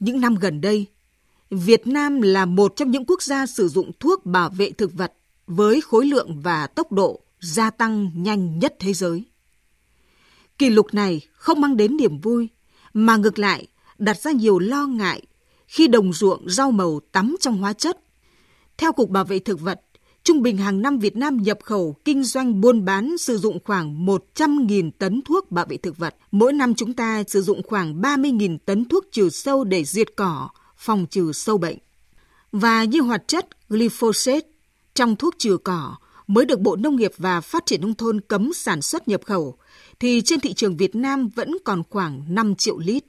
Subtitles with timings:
[0.00, 0.86] Những năm gần đây,
[1.50, 5.12] Việt Nam là một trong những quốc gia sử dụng thuốc bảo vệ thực vật
[5.46, 9.24] với khối lượng và tốc độ gia tăng nhanh nhất thế giới.
[10.58, 12.48] Kỷ lục này không mang đến niềm vui,
[12.94, 13.66] mà ngược lại
[13.98, 15.22] đặt ra nhiều lo ngại
[15.66, 17.98] khi đồng ruộng rau màu tắm trong hóa chất.
[18.76, 19.80] Theo Cục Bảo vệ Thực vật,
[20.24, 24.06] trung bình hàng năm Việt Nam nhập khẩu kinh doanh buôn bán sử dụng khoảng
[24.06, 26.16] 100.000 tấn thuốc bảo vệ thực vật.
[26.30, 30.48] Mỗi năm chúng ta sử dụng khoảng 30.000 tấn thuốc trừ sâu để diệt cỏ,
[30.76, 31.78] phòng trừ sâu bệnh.
[32.52, 34.46] Và như hoạt chất glyphosate
[34.94, 38.52] trong thuốc trừ cỏ mới được Bộ Nông nghiệp và Phát triển Nông thôn cấm
[38.52, 39.58] sản xuất nhập khẩu,
[40.00, 43.04] thì trên thị trường Việt Nam vẫn còn khoảng 5 triệu lít.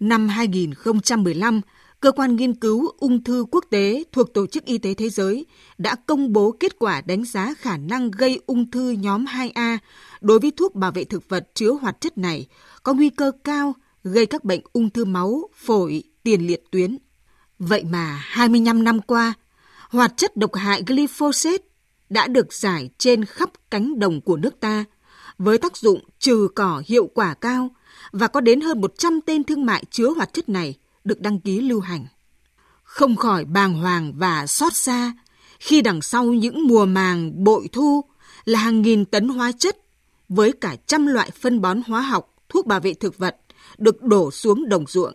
[0.00, 1.60] Năm 2015,
[2.00, 5.46] Cơ quan nghiên cứu ung thư quốc tế thuộc Tổ chức Y tế Thế giới
[5.78, 9.78] đã công bố kết quả đánh giá khả năng gây ung thư nhóm 2A
[10.20, 12.46] đối với thuốc bảo vệ thực vật chứa hoạt chất này
[12.82, 16.98] có nguy cơ cao gây các bệnh ung thư máu, phổi, tiền liệt tuyến.
[17.58, 19.34] Vậy mà 25 năm qua,
[19.90, 21.62] hoạt chất độc hại glyphosate
[22.10, 24.84] đã được giải trên khắp cánh đồng của nước ta
[25.38, 27.68] với tác dụng trừ cỏ hiệu quả cao
[28.12, 30.74] và có đến hơn 100 tên thương mại chứa hoạt chất này
[31.04, 32.06] được đăng ký lưu hành.
[32.82, 35.12] Không khỏi bàng hoàng và xót xa
[35.60, 38.04] khi đằng sau những mùa màng bội thu
[38.44, 39.76] là hàng nghìn tấn hóa chất
[40.28, 43.36] với cả trăm loại phân bón hóa học, thuốc bảo vệ thực vật
[43.78, 45.14] được đổ xuống đồng ruộng.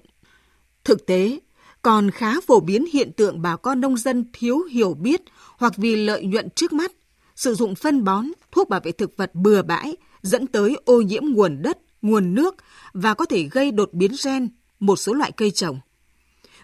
[0.84, 1.40] Thực tế,
[1.82, 5.22] còn khá phổ biến hiện tượng bà con nông dân thiếu hiểu biết
[5.58, 6.92] hoặc vì lợi nhuận trước mắt,
[7.36, 11.24] sử dụng phân bón, thuốc bảo vệ thực vật bừa bãi dẫn tới ô nhiễm
[11.26, 12.56] nguồn đất, nguồn nước
[12.94, 15.80] và có thể gây đột biến gen một số loại cây trồng.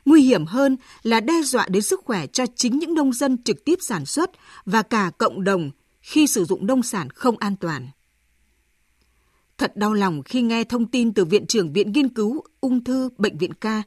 [0.05, 3.65] Nguy hiểm hơn là đe dọa đến sức khỏe cho chính những nông dân trực
[3.65, 4.31] tiếp sản xuất
[4.65, 5.71] và cả cộng đồng
[6.01, 7.89] khi sử dụng nông sản không an toàn.
[9.57, 13.09] Thật đau lòng khi nghe thông tin từ Viện trưởng Viện Nghiên cứu Ung thư
[13.17, 13.83] Bệnh viện Ca.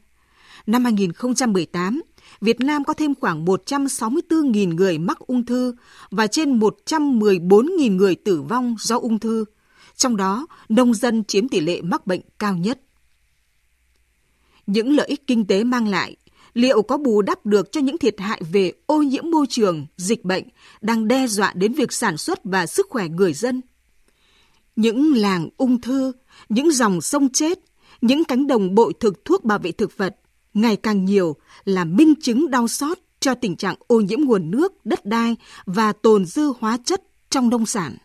[0.67, 2.03] Năm 2018,
[2.41, 5.75] Việt Nam có thêm khoảng 164.000 người mắc ung thư
[6.11, 9.45] và trên 114.000 người tử vong do ung thư.
[9.97, 12.81] Trong đó, nông dân chiếm tỷ lệ mắc bệnh cao nhất.
[14.69, 16.17] Những lợi ích kinh tế mang lại
[16.55, 20.25] liệu có bù đắp được cho những thiệt hại về ô nhiễm môi trường, dịch
[20.25, 20.45] bệnh
[20.81, 23.61] đang đe dọa đến việc sản xuất và sức khỏe người dân?
[24.77, 26.13] Những làng ung thư,
[26.49, 27.59] những dòng sông chết,
[28.01, 30.17] những cánh đồng bội thực thuốc bảo vệ thực vật
[30.55, 34.87] ngày càng nhiều là minh chứng đau xót cho tình trạng ô nhiễm nguồn nước,
[34.87, 35.37] đất đai
[35.67, 37.97] và tồn dư hóa chất trong nông sản.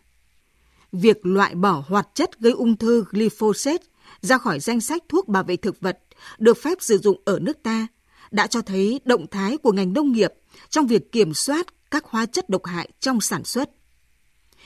[0.91, 3.83] Việc loại bỏ hoạt chất gây ung thư glyphosate
[4.23, 5.99] ra khỏi danh sách thuốc bảo vệ thực vật
[6.37, 7.87] được phép sử dụng ở nước ta
[8.31, 10.33] đã cho thấy động thái của ngành nông nghiệp
[10.69, 13.69] trong việc kiểm soát các hóa chất độc hại trong sản xuất.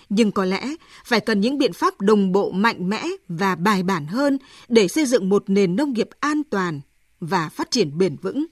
[0.09, 0.75] Nhưng có lẽ
[1.05, 5.05] phải cần những biện pháp đồng bộ mạnh mẽ và bài bản hơn để xây
[5.05, 6.81] dựng một nền nông nghiệp an toàn
[7.19, 8.45] và phát triển bền vững.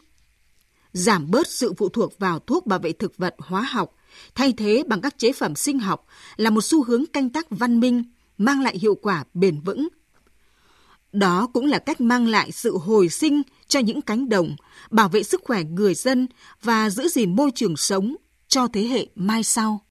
[0.94, 3.96] Giảm bớt sự phụ thuộc vào thuốc bảo vệ thực vật hóa học,
[4.36, 6.06] thay thế bằng các chế phẩm sinh học
[6.36, 8.04] là một xu hướng canh tác văn minh,
[8.38, 9.88] mang lại hiệu quả bền vững
[11.20, 14.56] đó cũng là cách mang lại sự hồi sinh cho những cánh đồng,
[14.92, 16.28] bảo vệ sức khỏe người dân
[16.62, 18.16] và giữ gìn môi trường sống
[18.48, 19.82] cho thế hệ mai sau.